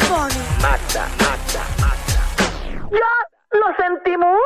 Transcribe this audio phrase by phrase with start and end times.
[0.00, 2.22] Magda, Magda, Magda.
[2.92, 3.12] ¡Ya
[3.58, 4.38] lo sentimos!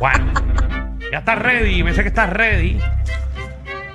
[0.00, 0.32] Bueno,
[1.12, 2.80] ya está ready, me dice que está ready.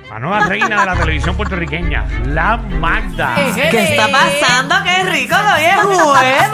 [0.08, 3.34] La nueva reina de la televisión puertorriqueña, la Magda.
[3.54, 4.74] ¿Qué está pasando?
[4.84, 6.50] ¡Qué rico que hoy es jueves!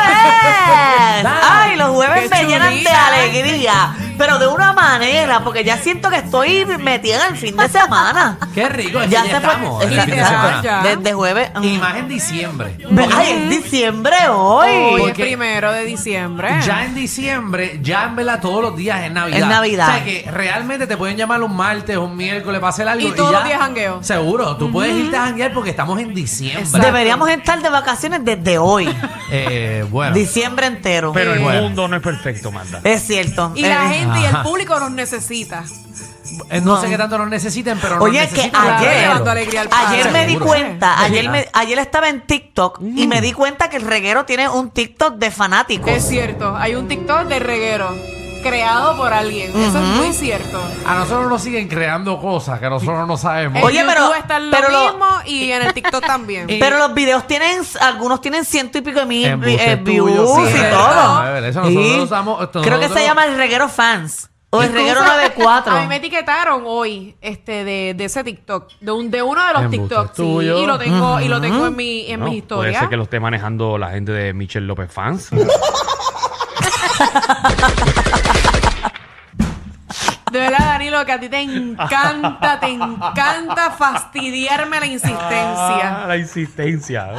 [1.24, 3.94] ¡Ay, los jueves Qué me llenan de alegría!
[4.18, 8.38] Pero de una manera, porque ya siento que estoy metida en el fin de semana.
[8.54, 9.38] Qué rico, es Ya que fue.
[9.38, 10.46] estamos el fin de Exacto.
[10.46, 10.62] semana.
[10.62, 10.82] Ya.
[10.96, 11.50] Desde jueves.
[11.62, 12.76] Y más en diciembre.
[13.14, 14.70] Ay, es diciembre hoy.
[14.70, 16.50] Hoy es primero de diciembre.
[16.64, 19.38] Ya en diciembre, ya en verdad todos los días es Navidad.
[19.38, 19.88] Es Navidad.
[19.88, 23.06] O sea que realmente te pueden llamar un martes, un miércoles para hacer algo.
[23.06, 24.02] Y todos ya- los días jangueo.
[24.02, 26.80] Seguro, tú puedes irte a janguear porque estamos en diciembre.
[26.80, 28.88] Deberíamos estar de vacaciones desde hoy.
[29.30, 30.14] Eh, bueno.
[30.14, 31.12] Diciembre entero.
[31.12, 31.62] Pero el Bueno.
[31.62, 32.80] mundo no es perfecto, Magda.
[32.84, 33.52] es cierto.
[33.54, 35.64] Y la Eh, gente y el público nos necesita.
[36.50, 39.14] Eh, no, sé qué tanto nos necesiten, pero Oye, nos que ayer, verlo.
[39.14, 40.12] Dando alegría al ayer padre.
[40.12, 41.32] me di cuenta, ayer, Ajá.
[41.32, 45.14] me, ayer estaba en TikTok y me di cuenta que el reguero tiene un TikTok
[45.14, 45.88] de fanáticos.
[45.88, 47.94] Es cierto, hay un TikTok de reguero
[48.42, 49.50] creado por alguien.
[49.56, 50.60] Eso es muy cierto.
[50.86, 53.62] A nosotros nos siguen creando cosas que nosotros no sabemos.
[53.62, 56.46] Oye, pero- está lo pero lo- mismo y en el TikTok también.
[56.60, 60.30] Pero los videos tienen, algunos tienen ciento y pico de mil Embuste eh, tuyo, views
[60.48, 60.60] sí, y todo.
[60.60, 61.26] verdad.
[61.28, 64.30] A ver, eso nosotros lo usamos, esto Creo que nosotros- se llama el reguero fans.
[64.50, 65.72] O el Incluso, reguero 94.
[65.72, 69.52] A mí me etiquetaron hoy este de, de ese TikTok, de un de uno de
[69.52, 70.10] los Embuste TikToks.
[70.16, 70.58] sí, tuyo.
[70.62, 72.80] y lo tengo y lo tengo en mi en No, mis puede historias.
[72.80, 75.30] ser que lo esté manejando la gente de Michelle López Fans.
[80.30, 86.02] De verdad, Danilo, que a ti te encanta, te encanta fastidiarme la insistencia.
[86.02, 87.08] Ah, la insistencia.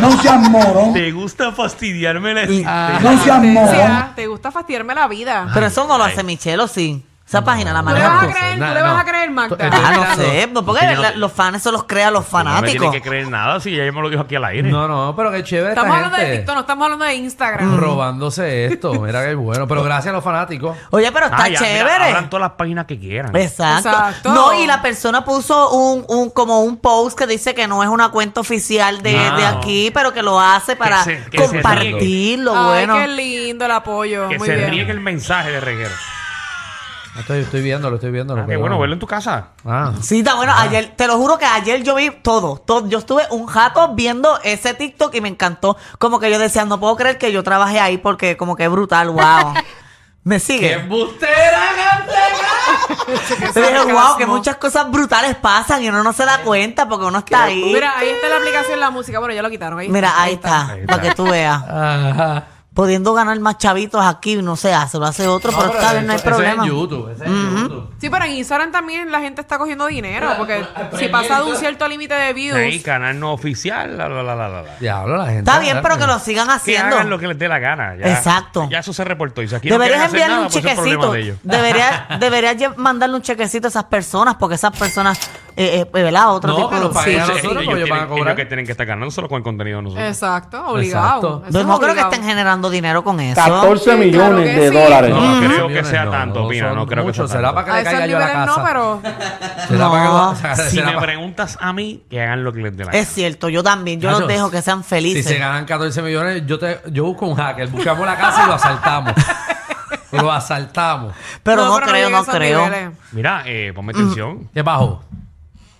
[0.00, 0.92] No seas morón.
[0.92, 2.44] ¿Te gusta fastidiarme la Ah.
[2.44, 3.00] existencia?
[3.00, 3.46] No seas morón.
[3.68, 5.48] Insistencia, te gusta fastidiarme la vida.
[5.54, 7.04] Pero eso no lo hace Michelle, ¿o sí?
[7.26, 8.32] Esa página la ¿Tú le manejas vas a tú.
[8.34, 8.84] creer, le no.
[8.94, 9.64] vas a creer, Magda?
[9.64, 12.80] Estoy Ah, no sé, porque la- los fans se los crean los No me fanáticos.
[12.80, 14.70] tiene que creer nada si ella me lo dijo aquí al aire.
[14.70, 16.36] No, no, pero qué chévere Estamos esta hablando de gente.
[16.38, 17.76] TikTok, no estamos hablando de Instagram.
[17.78, 18.92] Robándose esto.
[19.00, 19.66] Mira qué bueno.
[19.66, 20.76] Pero gracias a los fanáticos.
[20.90, 22.04] Oye, pero está Ah, ya, mira, chévere.
[22.04, 23.34] abran todas las páginas que quieran.
[23.34, 23.88] Exacto.
[23.88, 24.32] Exacto.
[24.34, 27.88] No, y la persona puso un, un como un post que dice que no es
[27.88, 29.36] una cuenta oficial de, No.
[29.38, 32.96] de aquí, pero que lo hace para se- que se compartirlo, Ay, bueno.
[32.98, 34.28] qué lindo el apoyo.
[34.28, 34.70] que Muy se bien.
[34.70, 35.94] riegue el mensaje de reguero.
[37.18, 38.42] Estoy, estoy viéndolo, estoy viéndolo.
[38.42, 39.48] Ah, qué bueno verlo en tu casa.
[39.64, 39.92] Ah.
[40.02, 40.52] Sí, está bueno.
[40.56, 42.88] Ayer, te lo juro que ayer yo vi todo, todo.
[42.88, 45.76] Yo estuve un jato viendo ese TikTok y me encantó.
[45.98, 48.70] Como que yo decía, no puedo creer que yo trabajé ahí porque como que es
[48.70, 49.54] brutal, wow.
[50.24, 50.72] ¿Me ¡Qué sigue?
[50.72, 51.60] embustera,
[53.54, 57.04] Yo dije, wow, que muchas cosas brutales pasan y uno no se da cuenta porque
[57.04, 57.62] uno está ahí.
[57.62, 59.18] Mira, ahí está la aplicación La Música.
[59.18, 59.78] Bueno, ya lo quitaron.
[59.78, 60.96] Ahí Mira, ahí está, Ahí está.
[60.96, 61.62] para que tú veas.
[61.62, 62.44] Ajá.
[62.74, 66.12] Pudiendo ganar más chavitos aquí, no se hace, lo hace otro, pero, está bien, no
[66.12, 66.64] hay problema.
[66.64, 67.90] es en YouTube, es en YouTube.
[68.00, 70.30] Sí, pero en Instagram también la gente está cogiendo dinero.
[70.36, 70.66] Porque
[70.98, 72.56] si pasa de un cierto límite de views.
[72.58, 73.96] Ahí, canal no oficial.
[73.96, 74.76] La, la, la, la, la, la.
[74.80, 75.38] Diablo, la gente.
[75.48, 76.96] Está bien, pero que lo sigan Que haciendo.
[76.96, 77.94] hagan lo que les dé la gana.
[77.96, 78.66] Ya, Exacto.
[78.68, 79.40] Ya eso se reportó.
[79.40, 81.12] Y si aquí Deberías no quieren enviarle hacer un nada, pues es problema chequecito.
[81.12, 81.38] de ellos.
[81.44, 85.18] Deberías, deberías lle- mandarle un chequecito a esas personas, porque esas personas,
[85.56, 86.34] eh, eh, ¿verdad?
[86.34, 86.88] Otro No, tipo que de.
[86.88, 88.26] paguen a Ellos- nosotros, ellos porque ellos van a tienen- cobrar.
[88.28, 90.08] ellos que tienen que estar ganando solo con el contenido de nosotros.
[90.08, 91.06] Exacto, obligado.
[91.16, 91.42] Exacto.
[91.44, 92.12] Eso Yo es no creo que obligado.
[92.12, 93.40] estén generando dinero con eso.
[93.40, 94.74] 14 Sí, millones que de sí.
[94.74, 95.10] dólares.
[95.10, 95.44] No, Mm.
[95.46, 97.54] creo que sea no, tanto, Pina, no creo que sea Será tanto.
[97.54, 98.60] para que A le esos caiga yo a la niveles casa.
[98.60, 99.02] no, pero.
[99.68, 100.30] Será para que No.
[100.30, 102.90] o sea, Si será me preguntas a mí, que hagan lo que les dé la
[102.92, 103.06] Es gana.
[103.14, 104.00] cierto, yo también.
[104.00, 105.24] Yo los dejo que sean Si felices.
[105.24, 107.68] se ganan 14 millones, yo, te, yo busco un hacker.
[107.68, 109.14] Buscamos la casa y lo asaltamos.
[110.12, 111.14] lo asaltamos.
[111.42, 112.92] pero no, creo, no creo.
[113.12, 114.48] Mira, eh, ponme atención.
[114.54, 115.02] ¿Qué bajó?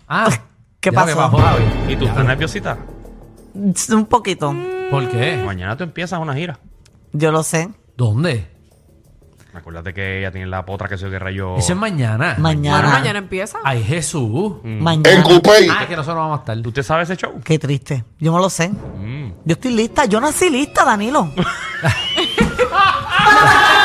[0.09, 0.28] Ah,
[0.81, 1.09] ¿Qué ya pasó?
[1.09, 1.92] que bajó, Javi.
[1.92, 2.78] ¿Y tú estás nerviosita?
[3.54, 4.54] Un poquito.
[4.91, 5.42] ¿Por qué?
[5.44, 6.59] Mañana tú empiezas una gira.
[7.12, 7.70] Yo lo sé.
[7.97, 8.50] ¿Dónde?
[9.54, 11.56] Acuérdate que ella tiene la potra que se que rayó.
[11.56, 12.34] Eso es mañana.
[12.38, 12.78] Mañana.
[12.78, 13.59] Bueno, mañana empieza.
[13.62, 14.54] Ay, Jesús.
[14.64, 15.25] Mañana.
[15.25, 16.60] Ah, es que nosotros vamos a estar.
[16.60, 17.41] ¿Tú te sabes ese show?
[17.44, 18.04] Qué triste.
[18.19, 18.70] Yo me lo sé.
[18.70, 19.32] Mm.
[19.44, 20.06] Yo estoy lista.
[20.06, 21.31] Yo nací lista, Danilo.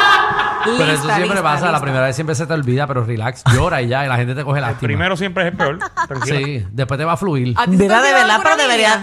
[0.66, 1.72] Pero eso siempre lista, pasa.
[1.72, 3.44] La primera vez siempre se te olvida, pero relax.
[3.54, 4.06] Llora y ya.
[4.06, 4.88] Y la gente te coge El lástima.
[4.88, 5.80] primero siempre es el peor.
[6.08, 6.38] Tranquila.
[6.38, 7.54] Sí, después te va a fluir.
[7.58, 8.56] ¿A Mira, de verdad, pero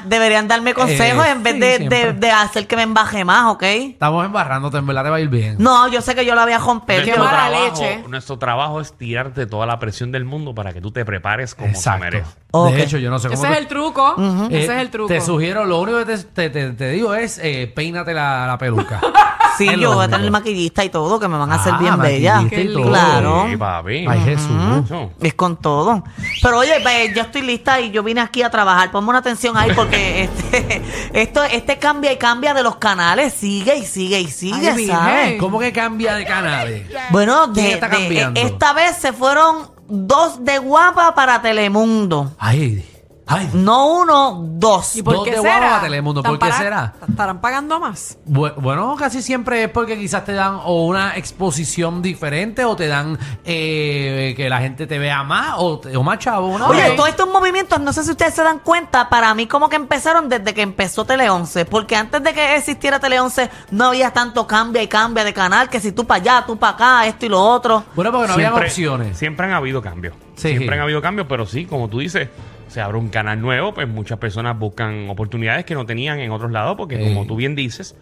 [0.07, 3.63] deberían, darme consejos Eh, en vez sí, de, de, hacer que me embaje más, ¿ok?
[3.63, 5.57] Estamos embarrándote, en verdad te va a ir bien.
[5.59, 7.05] No, yo sé que yo la voy a romper.
[7.05, 8.05] Yo- Nuestro trabajo, leche.
[8.09, 11.69] nuestro trabajo es tirarte toda la presión del mundo para que tú te prepares como
[11.73, 12.01] se Exacto.
[12.05, 12.31] merece.
[12.53, 12.73] Ok.
[12.75, 13.43] De hecho, yo no sé cómo.
[13.45, 14.15] Ese es el truco.
[14.51, 15.09] Eh, Ese es el truco.
[15.09, 18.59] Te sugiero, lo único que te, te- te- te digo es eh, peínate la, la
[18.59, 19.01] peluca.
[19.57, 20.33] Sí, yo voy a tener único.
[20.33, 22.35] maquillista y todo, que me van a hacer Ah, bien bella.
[22.43, 22.89] maquillista y Qué todo.
[22.89, 23.47] Claro.
[23.51, 24.07] Sí, papi.
[24.09, 24.51] Ay, Jesús.
[24.51, 25.11] No.
[25.21, 26.03] Es con todo.
[26.43, 28.91] Pero oye, ve, yo estoy lista y yo vine aquí a trabajar.
[28.91, 30.83] Ponme una atención ahí porque este,
[31.13, 33.33] esto, este cambia y cambia de los canales.
[33.33, 35.15] Sigue y sigue y sigue, Ay, ¿sabes?
[35.17, 35.39] virgen.
[35.39, 36.87] ¿Cómo que cambia de canales?
[37.11, 38.41] Bueno, ¿Quién de, está de- cambiando?
[38.41, 42.33] esta vez se fueron dos de guapa para Telemundo.
[42.39, 42.85] Ay,
[43.29, 44.95] Ay, No uno, dos.
[44.95, 45.59] ¿Y por Dos qué de será?
[45.59, 46.95] guagua a Telemundo, ¿por ¿Están qué será?
[47.09, 48.19] ¿Estarán pagando más?
[48.25, 52.87] Bu- Bueno, casi siempre es porque quizás te dan o una exposición diferente o te
[52.87, 56.69] dan eh, que la gente te vea más o, te- o más chavo, ¿no?
[56.69, 56.97] Oye, Ok.
[56.97, 60.29] todos estos movimientos, no sé si ustedes se dan cuenta, para mí como que empezaron
[60.29, 64.47] desde que empezó Tele 11, porque antes de que existiera Tele 11 no había tanto
[64.47, 67.29] cambia y cambia de canal, que si tú para allá, tú para acá, esto y
[67.29, 67.83] lo otro.
[67.97, 69.19] Bueno, porque no habían opciones.
[69.19, 70.15] Siempre han habido cambios.
[70.37, 70.51] Sí.
[70.51, 72.29] Siempre han habido cambios, pero sí, como tú dices,
[72.69, 76.51] se abre un canal nuevo, pues muchas personas buscan oportunidades que no tenían en otros
[76.51, 77.95] lados, porque como tú bien dices,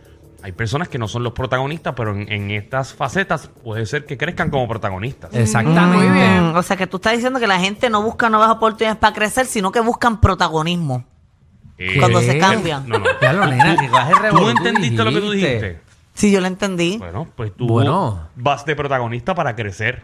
[0.42, 4.18] hay personas que no son los protagonistas, pero en, en estas facetas puede ser que
[4.18, 5.34] crezcan como protagonistas.
[5.34, 5.96] Exactamente.
[6.08, 6.52] Muy bien.
[6.52, 9.14] Mm, o sea que tú estás diciendo que la gente no busca nuevas oportunidades para
[9.14, 11.04] crecer, sino que buscan protagonismo.
[11.78, 12.88] Eh, Cuando se cambian.
[12.88, 13.06] No, no.
[13.20, 15.80] Ya lo, nena, ¿Tú revolú, entendiste lo que tú dijiste?
[16.12, 16.98] Sí, yo lo entendí.
[16.98, 18.28] Bueno, pues tú Bueno.
[18.36, 20.02] vas de protagonista para crecer.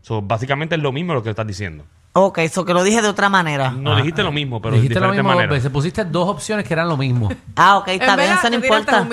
[0.00, 1.84] So, básicamente es lo mismo lo que estás diciendo.
[2.12, 3.70] Ok, eso que lo dije de otra manera.
[3.70, 5.70] No dijiste lo mismo, pero Dijiste de lo mismo dos veces.
[5.70, 7.28] Pusiste dos opciones que eran lo mismo.
[7.56, 9.06] Ah, ok, está en bien, eso no importa.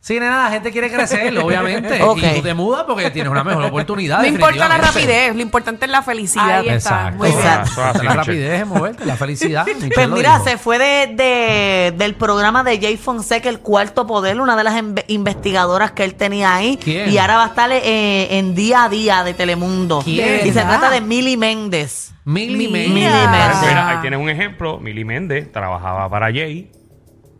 [0.00, 2.02] Sí, nena, la gente quiere crecer, obviamente.
[2.02, 2.18] Ok.
[2.18, 4.18] Y tú te mudas porque tienes una mejor oportunidad.
[4.20, 5.00] No importa la definitivamente.
[5.00, 6.58] rapidez, lo importante es la felicidad.
[6.58, 6.74] Ahí está.
[6.74, 7.16] Exacto.
[7.18, 7.38] Muy bien.
[7.38, 7.70] Exacto.
[7.70, 8.16] Eso es así, la Michelle.
[8.16, 9.66] rapidez es moverte, la felicidad.
[9.94, 14.56] Pues mira, se fue de, de- del programa de Jay Fonseca, El Cuarto Poder, una
[14.56, 16.78] de las inve- investigadoras que él tenía ahí.
[16.82, 17.10] ¿Quién?
[17.10, 20.00] Y ahora va a estar eh, en Día a Día de Telemundo.
[20.04, 20.40] ¿Quién?
[20.40, 20.80] Y se ¿Verdad?
[20.80, 22.10] trata de Millie Méndez.
[22.24, 22.52] Mira.
[22.52, 22.94] Mili Méndez.
[22.94, 24.78] Mira, ahí tienes un ejemplo.
[24.78, 26.70] Milly Méndez trabajaba para Jay.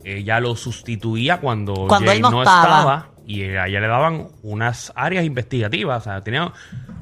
[0.05, 3.09] Ella lo sustituía cuando, Cuando Jay él no estaba.
[3.27, 6.03] Y a ella le daban unas áreas investigativas.
[6.03, 6.53] O sea, tenía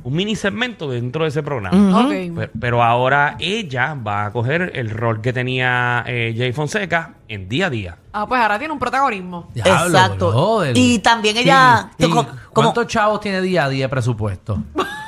[0.05, 2.05] un mini segmento dentro de ese programa.
[2.05, 2.13] Ok.
[2.37, 7.49] Pero, pero ahora ella va a coger el rol que tenía eh, Jay Fonseca en
[7.49, 7.97] día a día.
[8.13, 9.51] Ah, pues ahora tiene un protagonismo.
[9.57, 10.31] Exacto.
[10.31, 10.79] brother.
[10.79, 14.63] Y también ella- ¿Y- y co- como- ¿Cuántos chavos tiene día a día de presupuesto?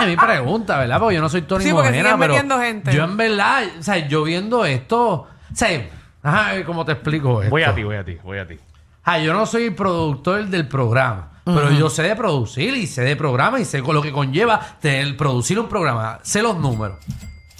[0.00, 0.98] Es mi pregunta, ¿verdad?
[0.98, 2.92] Porque yo no soy Tony Sí, porque Mojena, siguen pero metiendo gente.
[2.92, 5.88] yo en verdad, o sea, yo viendo esto, o sea,
[6.22, 7.50] ajá, ¿cómo te explico esto?
[7.50, 8.56] Voy a ti, voy a ti, voy a ti.
[9.04, 13.16] Ah, yo no soy productor del programa, pero yo sé de producir y sé de
[13.16, 16.20] programa y sé con lo que conlleva tener, producir un programa.
[16.22, 16.98] Sé los números.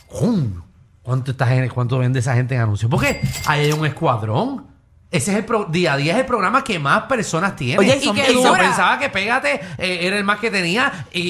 [0.06, 0.62] ¡Jum!
[1.02, 2.88] ¿Cuánto, esta gente, ¿Cuánto vende esa gente en anuncios?
[2.88, 4.71] Porque ahí hay un escuadrón.
[5.12, 7.78] Ese es el pro- día a día es el programa que más personas tiene.
[7.78, 11.20] Oye, y que yo pensaba que Pégate eh, era el más que tenía y,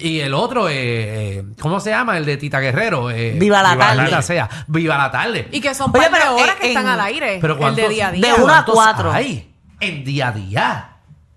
[0.00, 2.16] y- y el otro, eh, eh, ¿cómo se llama?
[2.16, 3.10] El de Tita Guerrero.
[3.10, 3.96] eh, Viva la tarde.
[3.96, 4.48] maldita sea.
[4.68, 5.48] Viva la tarde.
[5.50, 7.38] Y que son Oye, par de pero, horas que están al aire.
[7.40, 8.26] Pero el ¿cuántos- de día a día.
[8.26, 9.12] de una a ¿cuántos cuatro.
[9.12, 10.88] hay en día a día?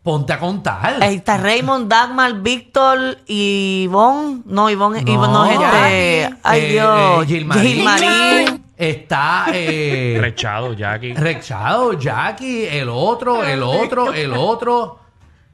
[0.03, 0.97] Ponte a contar.
[1.01, 4.43] Ahí está Raymond, Dagmar, Víctor y Ivonne.
[4.45, 5.11] No, Ivonne, No.
[5.11, 6.37] Ivonne no es este.
[6.43, 7.23] Ay, Eh, Dios.
[7.23, 7.63] eh, Gilmarín.
[7.65, 8.64] Gilmarín.
[8.77, 11.13] Está eh, Rechado, Jackie.
[11.13, 15.04] Rechado, Jackie, el otro, el otro, el otro.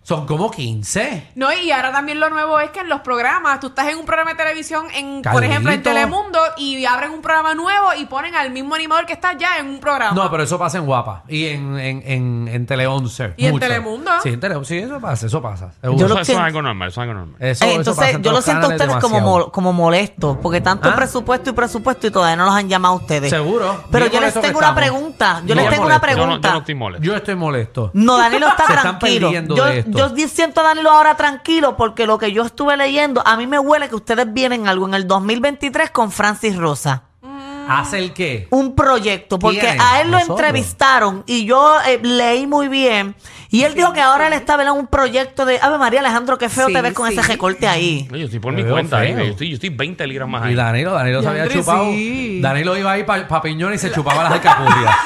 [0.03, 1.31] Son como 15.
[1.35, 4.05] No, y ahora también lo nuevo es que en los programas, tú estás en un
[4.05, 5.83] programa de televisión, en, por ejemplo, en.
[5.83, 9.67] Telemundo, y abren un programa nuevo y ponen al mismo animador que está ya en
[9.67, 10.13] un programa.
[10.13, 13.33] No, pero eso pasa en Guapa y en, en, en, en Tele 11.
[13.37, 13.59] ¿Y en.
[13.59, 14.11] Telemundo?
[14.23, 15.71] Sí, en Tele Sí, eso pasa, eso pasa.
[15.83, 17.35] Yo Eso, lo eso es algo normal, eso es algo normal.
[17.39, 20.37] Eso, Eh, eso entonces, pasa en yo lo siento a ustedes como, mol- como molestos,
[20.41, 20.95] porque tanto ¿Ah?
[20.95, 23.29] presupuesto y presupuesto y todavía no los han llamado a ustedes.
[23.29, 23.83] Seguro.
[23.91, 25.41] Pero yo les tengo una pregunta.
[25.45, 26.07] Yo les tengo una molesto.
[26.09, 26.47] Yo no, pregunta.
[26.47, 27.05] yo no estoy molesto.
[27.05, 27.91] Yo estoy molesto.
[27.93, 29.27] No, Danilo está Se están tranquilo.
[29.27, 29.90] perdiendo Yo, de esto.
[29.91, 33.59] Yo siento a Danilo ahora tranquilo porque lo que yo estuve leyendo, a mí me
[33.59, 37.03] huele que ustedes vienen algo en el 2023 con Francis Rosa.
[37.69, 38.47] ¿Hace el qué?
[38.49, 40.39] Un proyecto, porque a él lo Nosotros.
[40.39, 43.15] entrevistaron y yo eh, leí muy bien.
[43.49, 45.59] Y él dijo que ahora él estaba en un proyecto de.
[45.61, 47.17] Ave María Alejandro, qué feo Sí, te ves con sí.
[47.17, 48.07] ese recorte ahí.
[48.11, 49.23] Yo estoy por Me mi veo cuenta, ahí, feo.
[49.25, 50.55] yo, estoy, yo estoy 20 libras más Y ahí.
[50.55, 51.85] Danilo, Danilo se había chupado.
[51.91, 52.39] sí.
[52.41, 54.95] Danilo iba ahí para Piñón y se chupaba las alcapurrias.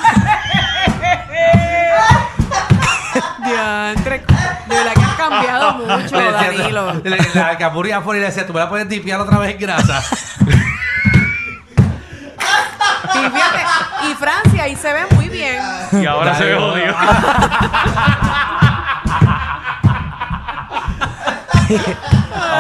[3.46, 4.24] Diantre,
[5.30, 6.94] cambiado mucho, Le decía- Danilo.
[7.04, 9.60] le- La alcapurria afuera y le decía, tú me la puedes tipiar otra vez en
[9.60, 10.02] grasa.
[13.14, 13.66] Y fíjate,
[14.10, 15.62] y Francia ahí se ve muy bien.
[15.92, 16.72] Y ahora se ve Danilo.
[16.72, 16.96] jodido.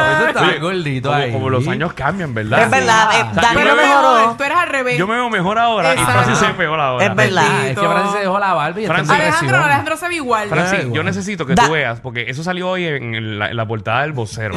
[0.05, 1.31] A veces está Oye, gordito como, ahí.
[1.31, 2.63] como los años cambian, ¿verdad?
[2.63, 4.35] Es verdad, eh, O sea, Danilo yo, me veo, mejoró.
[4.37, 4.97] Tú eres al revés.
[4.97, 6.13] yo me veo mejor ahora y Exacto.
[6.13, 7.05] Francis se ve peor ahora.
[7.05, 7.43] Es verdad.
[7.47, 10.49] Ah, es que Francis se dejó la barba y Francis- Alejandro, se ve igual.
[10.49, 13.57] Francis, Ah, yo necesito que Da- tú veas, porque eso salió hoy en la, en
[13.57, 14.55] la portada del vocero.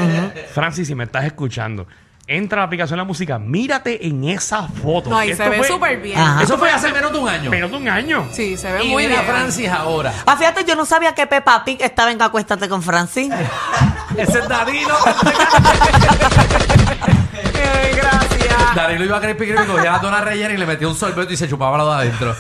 [0.52, 1.87] Francis, si me estás escuchando,
[2.26, 5.09] entra a la aplicación de la música, mírate en esa foto.
[5.09, 6.19] No, Esto se ve súper bien.
[6.19, 6.43] Ajá.
[6.43, 7.50] Eso fue hace menos de un año.
[7.50, 8.26] Menos de un año.
[8.33, 9.33] Sí, se ve y muy mira bien.
[9.35, 10.12] Francis ahora.
[10.26, 13.33] Ah, fíjate, yo no sabía que Peppa Pig estaba en Acuéstate con Francis.
[14.19, 14.95] Ese es Danilo.
[17.95, 18.75] Gracias.
[18.75, 21.37] Danilo iba a creer que cogía la dona rellena y le metía un sorbeto y
[21.37, 22.35] se chupaba lo de adentro.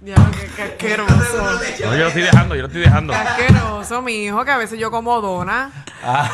[0.00, 1.60] Ya, qué, qué asqueroso.
[1.84, 3.12] No, yo lo estoy dejando, yo lo estoy dejando.
[3.12, 5.72] Qué asqueroso, mi hijo, que a veces yo como dona.
[6.04, 6.30] Ah.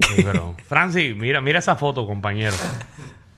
[0.00, 2.54] Sí, pero, Francis, mira, mira esa foto, compañero.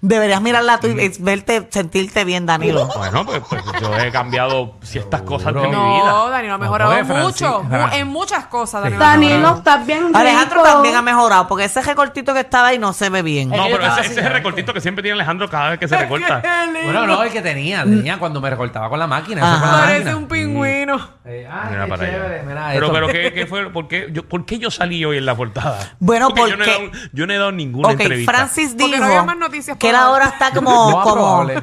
[0.00, 2.88] Deberías mirarla tú y verte, sentirte bien, Danilo.
[2.98, 5.76] Bueno, pues, pues yo he cambiado ciertas cosas de mi vida.
[5.76, 7.62] No, Danilo ha mejorado Francis, mucho.
[7.64, 9.00] mu- en muchas cosas, Danilo.
[9.00, 10.72] Danilo, estás bien Alejandro rico.
[10.74, 13.48] también ha mejorado, porque ese recortito que estaba ahí no se ve bien.
[13.48, 15.96] No, pero ese, ese es el recortito que siempre tiene Alejandro cada vez que se
[15.96, 16.42] recorta.
[16.84, 19.40] Bueno, no, el que tenía, tenía cuando me recortaba con la máquina.
[19.40, 19.60] eso Ajá.
[19.60, 20.16] con la Parece máquina.
[20.16, 21.08] un pingüino.
[21.24, 22.12] Eh, ay, Mira qué para allá.
[22.12, 22.92] chévere, mira Pero, esto.
[22.94, 23.70] pero ¿qué, qué fue?
[23.70, 25.78] ¿Por qué, yo, ¿Por qué yo salí hoy en la portada?
[25.98, 28.32] Bueno, yo, no he porque- dado, yo no he dado ninguna Ok, entrevista.
[28.32, 31.02] Francis Porque dijo no había más noticias que él ahora está como...
[31.02, 31.62] Probable.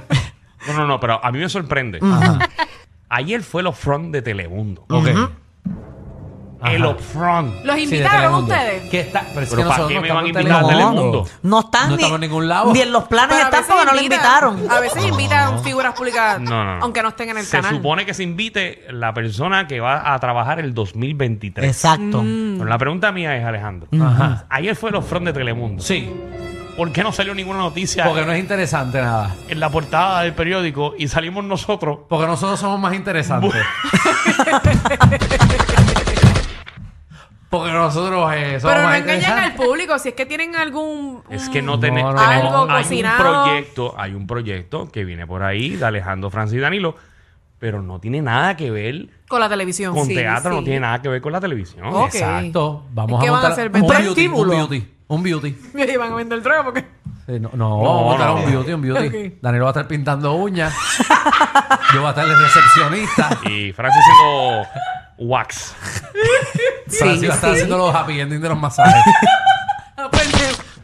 [0.67, 1.99] No, no, no, pero a mí me sorprende.
[3.09, 4.85] Ayer fue el upfront de Telemundo.
[4.89, 5.07] Ok.
[6.67, 6.89] El Ajá.
[6.93, 7.63] upfront.
[7.63, 8.89] ¿Los invitaron ustedes?
[8.89, 9.23] ¿Qué está?
[9.33, 11.01] Pero es Pero ¿para nosotros qué no me van a en invitar a Telemundo.
[11.01, 11.29] Telemundo?
[11.43, 12.73] no están No ni, estamos en ningún lado.
[12.73, 14.15] ni en los planes Pero a están veces porque no lo invitan-
[14.55, 14.71] invitaron.
[14.71, 16.83] A veces invitan figuras públicas, No, no, no.
[16.83, 17.75] aunque no estén en el se canal.
[17.75, 21.67] supone que se invite la persona que va a trabajar el 2023.
[21.69, 22.23] Exacto.
[22.23, 22.55] Mm.
[22.57, 23.87] Pero la pregunta mía es, Alejandro.
[24.01, 24.45] Ajá.
[24.49, 25.83] Ayer fue el upfront de Telemundo.
[25.83, 26.11] Sí,
[26.77, 29.33] ¿Por qué no salió ninguna noticia porque no es interesante nada.
[29.47, 31.99] en la portada del periódico y salimos nosotros?
[32.09, 33.53] Porque nosotros somos más interesantes.
[37.49, 39.65] Porque nosotros eh, somos Pero no más engañan al interesantes.
[39.65, 39.99] público.
[39.99, 41.23] Si es que tienen algún.
[41.29, 43.43] Es que no, tene- No, no, tenemos Algo hay un cocinado.
[43.45, 46.97] proyecto, hay un proyecto que viene por ahí de Alejandro Francis y Danilo,
[47.57, 49.93] pero no tiene nada que ver Con la televisión.
[49.95, 50.65] con Sí, teatro, no sí.
[50.65, 51.85] tiene nada que ver con la televisión.
[51.85, 52.13] Ok.
[52.15, 52.83] Exacto.
[52.91, 53.67] Vamos ¿Y qué a van a montar hacer?
[53.67, 54.87] un ¿Vender un beauty.
[55.07, 55.55] Un beauty.
[55.73, 56.85] Y van a vender droga porque.
[57.25, 59.07] Sí, no, no, vamos a montar no, un beauty, un beauty.
[59.07, 59.33] Ok.
[59.41, 60.73] Danilo va a estar pintando uñas.
[61.93, 63.29] Yo voy a estar de recepcionista.
[63.49, 64.67] Y Francis haciendo
[65.17, 65.75] wax.
[66.87, 69.01] Francis va a estar haciendo los happy ending de los masajes.
[69.97, 70.31] Ah, pues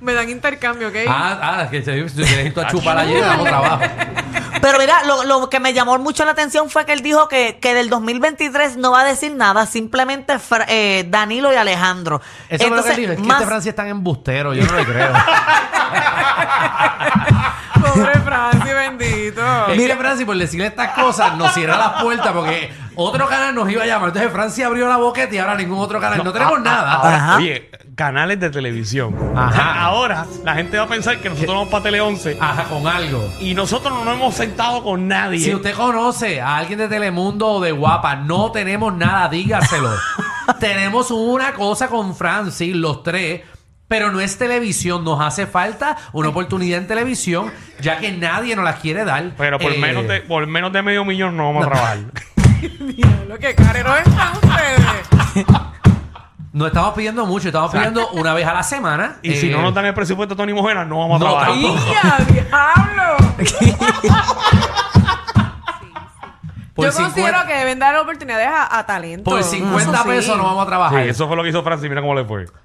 [0.02, 0.96] me, me dan intercambio, ¿ok?
[1.08, 3.84] ah, ah, que si si quieres ir tú a chupar ayer, damos trabajo.
[4.62, 7.58] Pero mira, lo, lo que me llamó mucho la atención fue que él dijo que,
[7.60, 12.22] que del 2023 no va a decir nada, simplemente Fra- eh, Danilo y Alejandro.
[12.50, 13.12] Eso es lo que él dijo.
[13.14, 15.12] Es que más- este Francis es tan embustero, yo no le creo.
[17.82, 19.68] Pobre Francis, bendito.
[19.68, 23.70] Es que Francis, por decirle estas cosas, nos cierra las puertas porque otro canal nos
[23.70, 24.10] iba a llamar.
[24.10, 26.24] Entonces Francis abrió la boquete y ahora ningún otro canal.
[26.24, 26.94] No, tenemos a- a- nada.
[26.94, 27.36] ahora, Ajá.
[27.38, 27.70] Oye,
[28.02, 29.16] canales de televisión.
[29.36, 29.80] Ajá.
[29.84, 33.32] Ahora la gente va a pensar que nosotros vamos para Tele 11 Ajá, con algo.
[33.40, 35.38] y nosotros no nos hemos sentado con nadie.
[35.38, 39.92] Si usted conoce a alguien de Telemundo o de Guapa, no tenemos nada, dígaselo.
[40.60, 43.42] tenemos una cosa con Francis, los tres,
[43.88, 45.04] pero no es televisión.
[45.04, 49.34] Nos hace falta una oportunidad en televisión, ya que nadie nos la quiere dar.
[49.38, 51.98] Pero por, Eh, menos de, por menos de medio millón no vamos a trabajar.
[53.30, 55.46] Lo que careros están ustedes.
[56.54, 59.16] No estamos pidiendo mucho, estamos pidiendo una vez a la semana.
[59.24, 61.54] Y si Eh, no nos dan el presupuesto Tony Mojena, no vamos a no, trabajar.
[61.54, 61.80] tampoco.
[61.94, 63.18] ¡Ya, diablo!
[66.76, 69.30] por Yo 50 considero que deben dar oportunidades a, a talento.
[69.30, 70.10] por 50 Eso sí.
[70.10, 71.04] pesos no vamos a trabajar.
[71.04, 72.46] Sí, eso fue lo que hizo Francis, mira cómo le fue.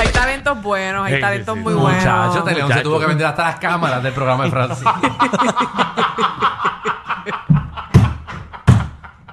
[0.00, 1.60] Hay talentos buenos, hay Sí, sí, talentos sí.
[1.62, 2.02] muy buenos.
[2.02, 2.82] Muchacho, Teleón se Muchacho.
[2.88, 4.84] tuvo que vender hasta las cámaras del programa de Francis.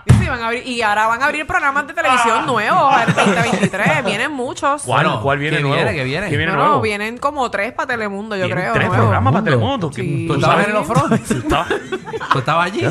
[0.06, 3.14] Y, sí, van a abrir- y ahora van a abrir programas de televisión nuevos el
[3.16, 4.04] 2023.
[4.06, 4.84] Vienen muchos.
[4.84, 5.76] ¿Cuál, Bueno, cuál viene ¿qué nuevo?
[5.78, 5.94] viene?
[5.98, 6.30] ¿Qué viene?
[6.30, 6.76] ¿Qué viene no, nuevo?
[6.76, 8.74] no, vienen como tres para Telemundo, yo creo.
[8.74, 8.98] tres nuevos.
[9.06, 9.92] programas para Telemundo.
[9.94, 10.26] Sí.
[10.28, 11.20] ¿Tú estabas en el off-road?
[11.28, 11.68] ¿Tú estabas?
[12.34, 12.86] ¿Tú estabas allí?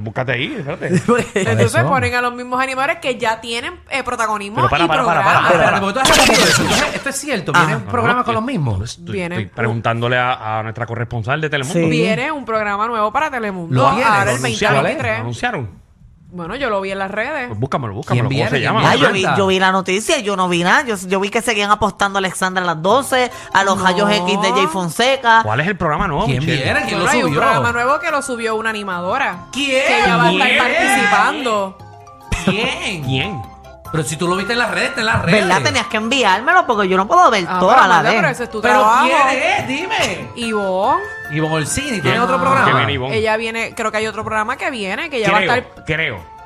[0.00, 0.88] Búscate ahí, espérate.
[1.50, 5.04] Entonces ponen a los mismos animadores que ya tienen eh, protagonismo Pero para, y para,
[5.04, 5.38] para.
[5.38, 6.62] Ah, repetido eso.
[6.62, 7.52] Entonces, esto es cierto.
[7.52, 8.82] ¿Vienen No, programas no, con los mismos?
[8.98, 11.80] Estoy, Viene- estoy preguntándole a, a nuestra corresponsal de Telemundo.
[11.80, 11.88] Sí.
[11.88, 13.74] Viene un programa nuevo para Telemundo.
[13.74, 13.86] ¿Lo?
[13.86, 14.76] Ahora ¿Lo el anunciaron?
[14.82, 15.12] 2023.
[15.16, 15.85] ¿Lo anunciaron?
[16.28, 17.46] Bueno, yo lo vi en las redes.
[17.48, 18.28] Pues búscamelo, búscamelo.
[18.28, 18.80] ¿Quién ¿Cómo se llama?
[18.80, 20.82] ¿Quién Ah, yo, vi, yo vi la noticia y yo no vi nada.
[20.84, 23.84] Yo, yo vi que seguían apostando a Alexandra a las 12, a los No.
[23.84, 25.40] rayos X de Jay Fonseca.
[25.44, 26.26] ¿Cuál es el programa nuevo?
[26.26, 26.82] ¿Quién viene?
[26.86, 27.40] ¿Quién lo hay un subió?
[27.40, 29.46] programa nuevo que lo subió una animadora.
[29.52, 29.70] ¿Quién?
[29.86, 30.58] Que ella va a estar ¿Quién?
[30.58, 31.78] participando.
[32.44, 33.04] ¿Quién?
[33.04, 33.42] ¿Quién?
[33.92, 35.46] Pero si tú lo viste en las redes, está en las redes.
[35.46, 35.62] ¿Verdad?
[35.62, 38.14] Tenías que enviármelo porque yo no puedo ver Ah, toda pero, la vez.
[38.16, 39.06] pero ese es tu ¿Pero trabajo.
[39.06, 39.68] quién es?
[39.68, 40.28] Dime.
[40.34, 42.76] Ivonne, Ivonne Orsini, ¿tiene otro ¿Qué programa?
[42.78, 43.16] viene Ivonne?
[43.16, 45.84] ella viene, creo que hay otro programa que viene, que ella va a Creo, estar
[45.84, 46.36] creo.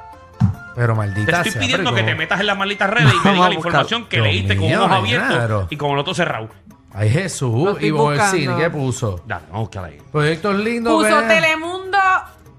[0.75, 2.13] Pero Te maldita estoy sea, pidiendo pero que ¿cómo?
[2.13, 3.57] te metas en las malditas redes y me digas a la buscar.
[3.57, 6.49] información que Dios leíste con mío, un ojo abierto y con el otro cerrado.
[6.93, 7.69] Ay, Jesús.
[7.71, 8.57] Estoy Ivonne Orsini.
[8.57, 9.23] ¿qué puso?
[9.27, 9.99] Dale, vamos a buscar ahí.
[10.11, 10.93] Proyectos lindos.
[11.05, 11.21] puso.
[11.23, 11.90] Telemundo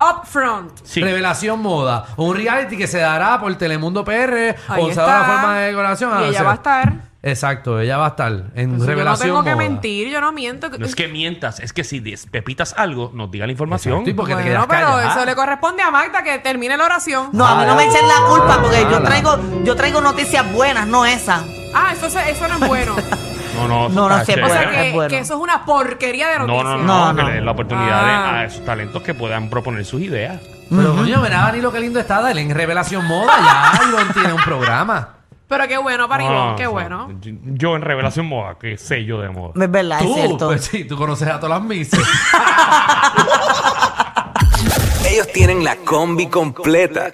[0.02, 0.80] Upfront.
[0.84, 1.02] Sí.
[1.02, 2.06] Revelación Moda.
[2.18, 4.56] Un reality que se dará por Telemundo PR.
[4.68, 5.24] Ahí o se dará está.
[5.32, 6.12] una forma de decoración.
[6.12, 6.94] Y Ah, ella va a estar.
[7.24, 9.64] Exacto, ella va a estar en Pues yo no Revelación tengo que Moda.
[9.70, 10.70] mentir, yo no miento.
[10.70, 13.94] No es que mientas, es que si despepitas algo, nos diga la información.
[13.94, 15.12] Exacto, y porque te bueno, quedas pero callada.
[15.14, 17.30] eso le corresponde a Magda que termine la oración.
[17.32, 20.88] No, a mí no me echen la culpa porque yo traigo, yo traigo noticias buenas,
[20.88, 21.44] no esas.
[21.76, 22.96] Ah, eso, se- eso no es bueno.
[23.56, 24.48] No, no, eso No, no está se chévere.
[24.48, 24.70] O sea
[25.08, 26.80] que, eso es una porquería de No, noticias.
[26.82, 28.40] no, no, que le den la oportunidad de, ah.
[28.40, 30.42] a esos talentos que puedan proponer sus ideas.
[30.70, 33.34] Pero coño, ven a lo que lindo está Dale en Revelación Moda.
[33.40, 35.16] Ya Ivonne tiene un programa.
[35.50, 37.10] Pero qué bueno para No, qué bueno.
[37.20, 39.52] yo- en Revelación Moda, qué sé yo de moda.
[39.62, 40.48] Es verdad, es cierto.
[40.48, 42.00] pues sí, tú conoces a todas las misas.
[45.10, 47.14] Ellos tienen la combi completa.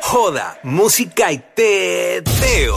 [0.00, 2.76] Joda, música y teo.